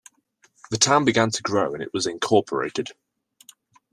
[0.71, 2.87] The town began to grow and it was incorporated.